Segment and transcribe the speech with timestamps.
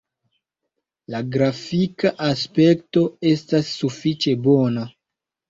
[1.15, 3.05] La grafika aspekto
[3.35, 4.89] estas sufiĉe bona.